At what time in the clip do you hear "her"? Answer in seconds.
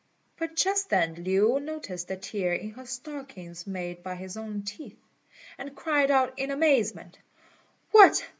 2.71-2.87